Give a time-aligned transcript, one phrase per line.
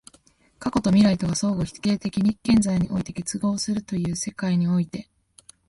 [0.57, 5.07] 過去と未来とが相互否定的に現在において結合するという世界において、